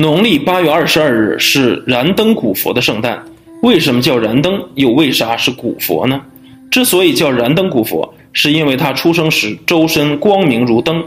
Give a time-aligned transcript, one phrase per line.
[0.00, 3.22] 农历八月二十二日是燃灯古佛的圣诞。
[3.62, 4.58] 为什么叫燃灯？
[4.74, 6.22] 又为啥是古佛呢？
[6.70, 11.04] 之所以叫燃灯古佛，是因为他出生时周身光明如灯。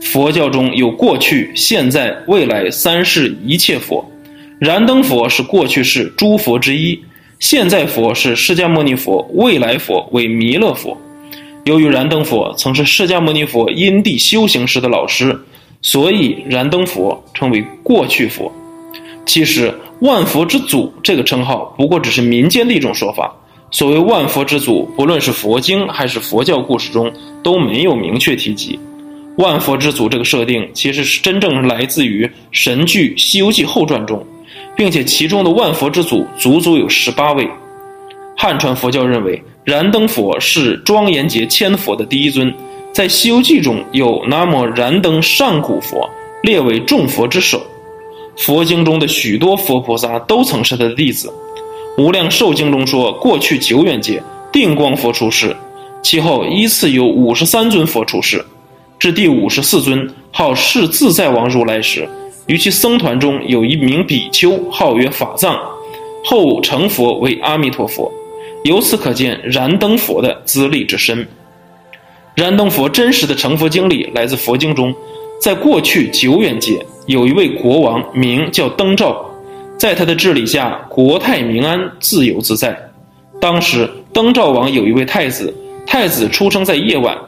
[0.00, 4.08] 佛教中有过去、现在、未来三世一切佛，
[4.60, 6.96] 燃灯佛是过去世诸佛之一，
[7.40, 10.96] 现在佛是释迦牟尼佛，未来佛为弥勒佛。
[11.64, 15.36] 由于燃灯佛曾是释迦牟尼佛因地修行时的老师。
[15.80, 18.52] 所以，燃灯佛称为过去佛。
[19.24, 23.32] 其实，万佛之祖这个称号不过只是民间的一种说法。
[23.70, 28.78] 所谓万佛之祖，不论是佛经还是佛教故事中都没有明确提及。
[29.36, 34.26] 万佛之祖这个设定其实是真正来自于神剧《西游记后传》中，
[34.74, 37.48] 并且其中的万佛之祖足足有十八位。
[38.36, 42.52] 汉传佛教认为，燃灯佛是庄严劫千佛的第一尊。
[42.98, 46.10] 在《西游记》中有南无燃灯上古佛
[46.42, 47.62] 列为众佛之首，
[48.36, 51.32] 佛经中的许多佛菩萨都曾是他的弟子。
[52.02, 55.56] 《无量寿经》中说，过去久远劫定光佛出世，
[56.02, 58.44] 其后依次有五十三尊佛出世，
[58.98, 62.08] 至第五十四尊号释自在王如来时，
[62.46, 65.56] 于其僧团中有一名比丘号曰法藏，
[66.24, 68.12] 后成佛为阿弥陀佛。
[68.64, 71.24] 由此可见燃灯佛的资历之深。
[72.38, 74.94] 燃灯佛真实的成佛经历来自佛经中，
[75.42, 79.28] 在过去久远劫，有一位国王名叫灯照，
[79.76, 82.78] 在他的治理下，国泰民安，自由自在。
[83.40, 85.52] 当时灯照王有一位太子，
[85.84, 87.18] 太子出生在夜晚，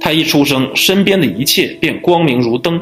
[0.00, 2.80] 他一出生，身边的一切便光明如灯，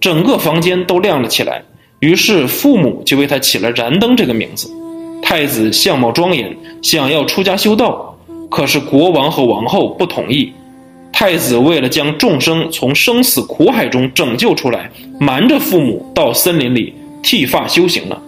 [0.00, 1.60] 整个房间都亮了起来。
[1.98, 4.70] 于是父母就为他起了燃灯这个名字。
[5.20, 8.16] 太子相貌庄严，想要出家修道，
[8.48, 10.52] 可是国王和王后不同意。
[11.20, 14.90] 太子为了将众生从生死苦海中拯救出来，
[15.20, 18.18] 瞒着父母到森林里剃发修行了。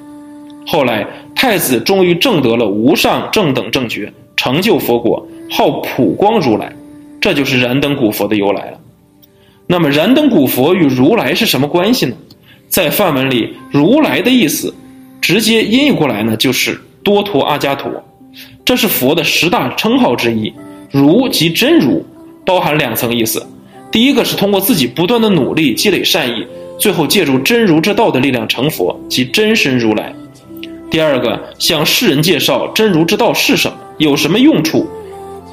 [0.67, 6.71] 后来，太子终于证得了无上正等正觉，成就佛果，号普光如来。
[7.19, 8.79] 这就是燃灯古佛的由来了。
[9.67, 12.15] 那么，燃灯古佛与如来是什么关系呢？
[12.69, 14.75] 在梵文里，“如来”的意思，
[15.19, 17.91] 直接音译过来呢，就是多陀阿伽陀。
[18.67, 20.53] 这是佛的十大称号之一。
[20.91, 22.05] 如即真如。
[22.45, 23.47] 包含两层意思，
[23.91, 26.47] 第一个是通过自己不断的努力积累善意，
[26.79, 30.13] 最后借助真如之道的力量成佛，即真身如来；
[30.91, 34.87] 第二个向世人介绍真如之道是什么，有什么用处，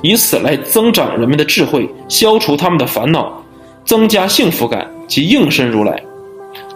[0.02, 3.44] 以此来增长人们的智慧，消除他们的烦恼，
[3.86, 6.02] 增加幸福感，即应身如来。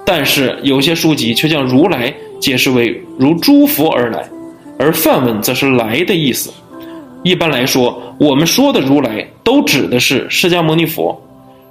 [0.06, 4.30] 但是有些书籍却将如来解释为如诸佛而来，
[4.78, 6.52] 而梵文则是来的意思。
[7.24, 11.20] 一般来说，我们说的如来都指的是释迦牟尼佛。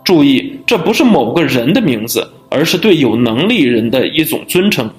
[0.03, 4.91] 注意，这不是某个人的名字，而是对有能力人的一种尊称。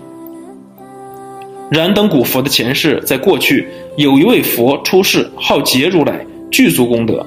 [1.71, 7.25] 燃灯古佛的前世，在过去有一位佛出世，号劫如来，具足功德。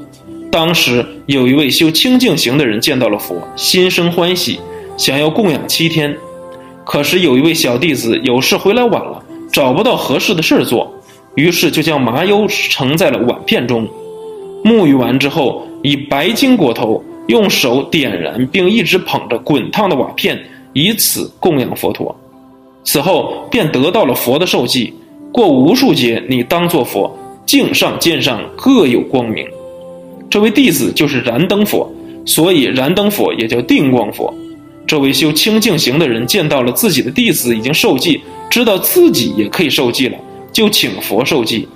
[0.51, 4.59] 当时有一位修清净行的人见到了佛，心生欢喜，
[4.97, 6.17] 想要供养七天。
[6.85, 9.23] 可是有一位小弟子有事回来晚了，
[9.53, 10.95] 找不到合适的事儿做。
[11.37, 13.87] 于是就将麻油盛在了碗片中，
[14.65, 20.43] 沐浴完之后，以白金裹头，用手点燃，并一直捧着滚烫的瓦片，
[20.73, 22.15] 以此供养佛陀。
[22.83, 24.95] 此后便得到了佛的受记，
[25.31, 27.15] 过无数劫，你当作佛，
[27.45, 29.47] 镜上肩上各有光明。
[30.31, 31.93] 这位弟子就是燃灯佛，
[32.25, 34.33] 所以燃灯佛也叫定光佛。
[34.87, 40.17] 这位修清净行的人见到了自己的弟子已经受记，知道自己也可以受记了。
[40.57, 41.69] 就请佛受记，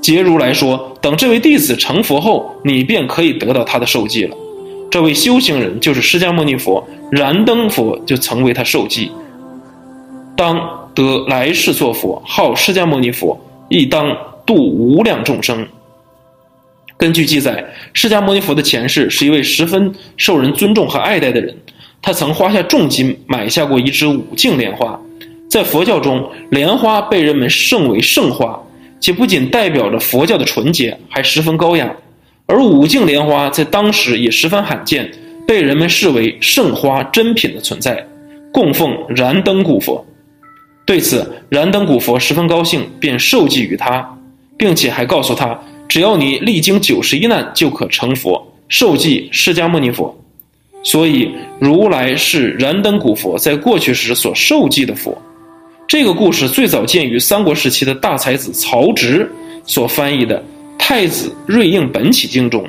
[0.00, 4.34] 结如来说：“等这位弟子成佛后，你便可以得到他的受记了。”
[4.90, 9.10] 这位修行人就是释迦牟尼佛，燃灯佛就曾为他受记。
[10.34, 14.16] 当得来世作佛，号释迦牟尼佛，亦当
[14.46, 15.68] 度无量众生。
[16.96, 17.62] 根据记载，
[17.92, 21.54] 释迦牟尼佛的前世是一位十分受人尊重和爱戴的人，
[22.00, 24.98] 他曾花下重金买下过一支五净莲花。
[25.54, 28.60] 在佛教中，莲花被人们盛为圣花，
[28.98, 31.88] 且不仅代表着佛教的纯洁，还十分高雅。
[32.46, 35.08] 而五净莲花在当时也十分罕见，
[35.46, 38.04] 被人们视为圣花珍品的存在，
[38.52, 40.04] 供奉燃灯古佛。
[40.84, 44.18] 对此，燃灯古佛十分高兴，便受记于他，
[44.58, 45.56] 并且还告诉他，
[45.86, 48.44] 只要你历经九十一难，就可成佛。
[48.68, 50.18] 受记释迦牟尼佛。
[50.82, 51.30] 所以，
[51.60, 55.16] 如来是燃灯古佛在过去时所受记的佛。
[55.86, 59.30] 这个故事最早见于三国时期的大才子曹植
[59.64, 60.38] 所翻译的
[60.78, 62.64] 《太子瑞应本起经》中。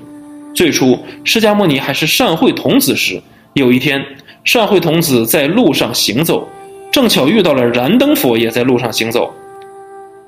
[0.53, 3.21] 最初，释迦牟尼还是善慧童子时，
[3.53, 4.03] 有一天，
[4.43, 6.47] 善慧童子在路上行走，
[6.91, 9.33] 正巧遇到了燃灯佛也在路上行走。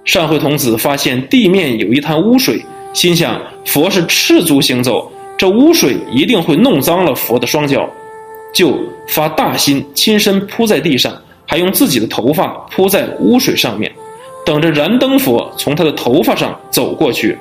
[0.06, 2.62] 善慧童子发现地面有一滩污水，
[2.94, 7.90] 心想佛是赤足行走，这污水一定会弄脏了佛的双脚，
[8.54, 8.80] 就
[9.10, 11.14] 发大心，亲身扑在地上，
[11.48, 13.92] 还用自己的头发铺在污水上面，
[14.46, 17.38] 等着燃灯佛从他的头发上走过去。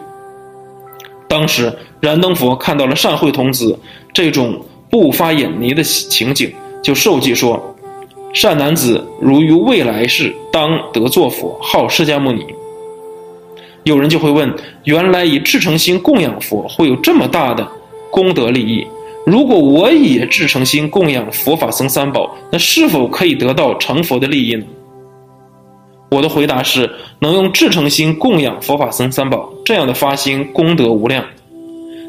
[1.28, 3.78] 当时燃灯佛看到了善慧童子
[4.12, 4.58] 这种
[4.88, 7.60] 不发眼泥的情景，就受记说。
[8.32, 12.44] 善男子，如于未来世当得作佛，号释迦牟尼。
[13.84, 14.52] 有人就会问：
[14.84, 17.66] 原来以至诚心供养佛，会有这么大的
[18.10, 18.86] 功德利益？
[19.26, 24.64] 如果我以至诚心供养佛法僧三宝，那是否可以得到成佛的利益呢？
[26.12, 26.88] 我的回答是：
[27.18, 31.24] 能用至诚心供养佛法僧三宝，这样的发心功德无量。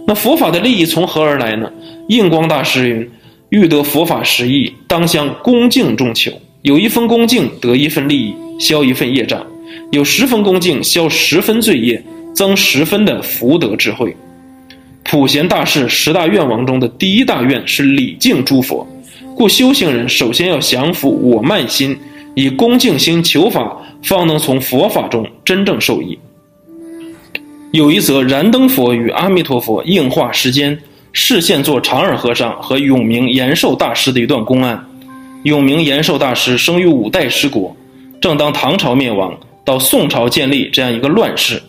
[0.05, 1.71] 那佛法的利益从何而来呢？
[2.07, 3.11] 印光大师云。
[3.49, 6.29] 欲得佛法实意，当相恭敬重求。
[6.63, 9.39] 有一分恭敬，得一分利益，消一份业障；
[9.91, 12.03] 有十分恭敬，消十分罪业，
[12.35, 14.13] 增十分的福德智慧。
[15.09, 18.85] 普贤大士十大愿望中的第一大愿是礼敬诸佛，
[19.35, 21.97] 故修行人首先要降服我慢心，
[22.35, 26.19] 以恭敬心求法，方能从佛法中真正受益。
[27.71, 30.77] 有一则燃灯佛与阿弥陀佛应化时间。
[31.19, 34.85] 是现做长耳和尚和永明延寿大师的一段公案。
[35.43, 37.75] 永明延寿大师生于五代十国，
[38.21, 41.59] 正当唐朝灭亡到宋朝建立这样一个乱世，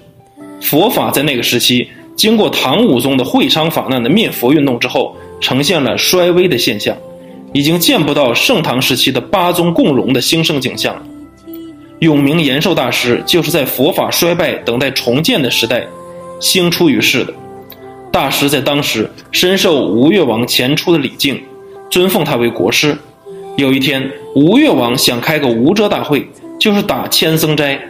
[0.60, 1.88] 佛法在那个时期
[2.18, 6.96] 经过唐武宗的会昌法难的灭佛运动之后，呈现了衰微的现象，
[7.52, 11.00] 已经见不到盛唐时期的八宗共荣的兴盛景象。
[12.00, 15.86] 永明延寿大师就是在佛法衰败、等待重建的时代，
[16.40, 17.32] 兴出于世的。
[18.10, 21.40] 大师在当时深受吴越王前出的礼敬，
[21.88, 22.98] 尊奉他为国师。
[23.56, 26.28] 有一天，吴越王想开个无遮大会，
[26.58, 27.80] 就是打千僧斋，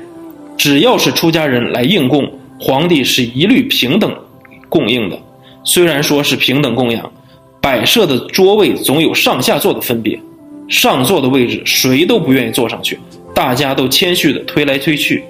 [0.58, 4.14] 只要是出家人来应供，皇帝是一律平等
[4.68, 5.18] 供应的。
[5.64, 7.12] 虽然说是平等供养，
[7.60, 10.18] 摆设的桌位总有上下座的分别，
[10.68, 12.98] 上座的位置谁都不愿意坐上去，
[13.34, 15.22] 大家都谦虚的推来推去，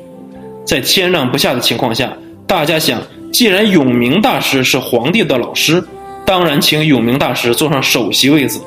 [0.65, 2.13] 在谦让不下的情况下，
[2.47, 3.03] 大家想。
[3.31, 5.85] 既然永明大师是皇帝的老师，
[6.25, 8.59] 当然请永明大师坐上首席位子。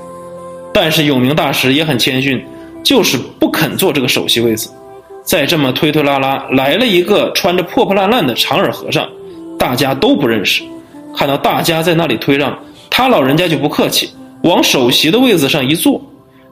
[0.72, 2.40] 但是永明大师也很谦逊，
[2.84, 4.69] 就是不肯坐这个首席位子。
[5.24, 9.08] 再这么推推拉拉，来了一个穿着破破烂烂的长耳和尚，
[9.58, 10.64] 大家都不认识。
[11.16, 12.58] 看到大家在那里推让，
[12.90, 14.10] 他老人家就不客气，
[14.44, 16.02] 往首席的位子上一坐。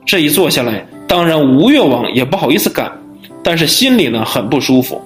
[0.06, 2.92] 这一坐下来，当然吴越王也不好意思赶，
[3.44, 5.02] 但是心里呢很不舒服。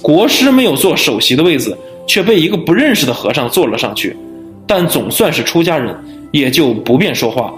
[0.00, 1.76] 国师没有坐首席的位子。
[2.08, 4.16] 却被一个不认识的和尚坐了上去，
[4.66, 5.94] 但总算是出家人，
[6.30, 7.52] 也就不便说话。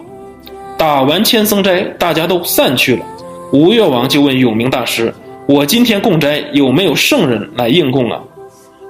[0.77, 3.07] 打完千僧斋，大家都散去了。
[3.53, 5.15] 吴越王就问永明大师
[5.51, 8.23] ：“我今天供斋有没有圣人来应供啊？”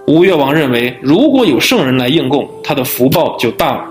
[0.06, 3.84] 吴越王认为，如果有圣人来应供，他的福报就大了。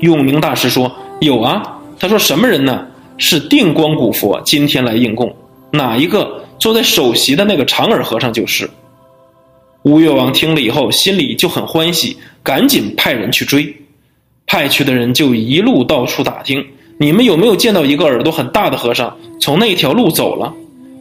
[0.00, 0.90] 永明大师说
[1.22, 1.62] ：“有啊。”
[2.00, 2.84] 他说：“什么人呢？
[3.16, 5.32] 是定光古佛今天来应供，
[5.70, 8.68] 哪一个坐在首席的那个长耳和尚就是。”
[9.84, 13.72] 吴越王听了以后，心里就很欢喜，赶紧派人去追。
[14.48, 16.66] 派去的人就一路到处打听，
[16.98, 20.52] 你们有没有见到一个耳朵很大的和尚从那条路走了？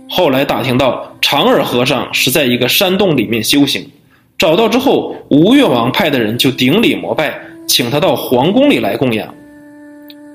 [0.07, 3.89] 后来打听到长耳和尚是在一个山洞里面修行，
[4.37, 9.33] 找到之后，吴越王派的人就顶礼膜拜，请他到皇宫里来供养。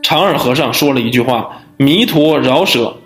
[0.03, 2.97] 长耳和尚说了一句话：“弥陀饶舌”，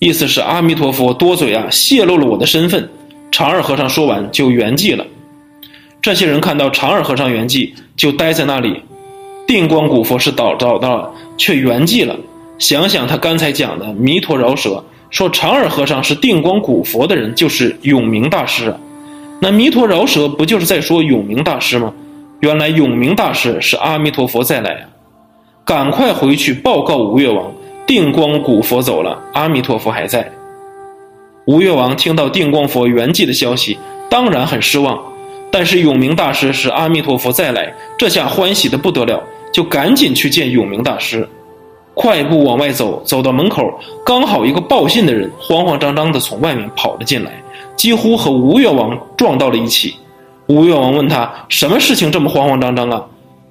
[0.00, 2.88] 意思是阿弥陀佛多嘴啊，泄露了我的身份。
[3.30, 5.06] 长耳和尚说完就圆寂了。
[6.02, 8.82] 这些人看到长耳和尚圆寂，就待在那里。
[9.46, 12.16] 定光古佛是找找到了，却圆寂了。
[12.58, 18.76] 想想他刚才讲的弥陀饶舌，说长耳和尚是定光古佛的人，就是永明大师啊。
[19.40, 21.94] 那弥陀饶舌不就是在说永明大师吗？
[22.40, 24.82] 原来永明大师是阿弥陀佛再来啊！
[25.64, 27.52] 赶快回去报告吴越王，
[27.86, 30.28] 定光古佛走了，阿弥陀佛还在。
[31.46, 33.78] 吴越王听到定光佛圆寂的消息，
[34.10, 35.00] 当然很失望。
[35.52, 41.28] 但是永明大师是阿弥陀佛再来，这下欢喜的不得了，就赶紧去见永明大师。
[41.94, 43.62] 快步往外走，走到门口，
[44.04, 47.30] 刚好一个报信的人慌慌张张地从外面跑了进来，
[47.76, 49.94] 几乎和吴越王撞到了一起。
[50.48, 53.02] 吴越王问他：“什么事情这么慌慌张张啊？”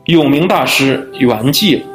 [0.05, 1.85] 永明大师圆寂了。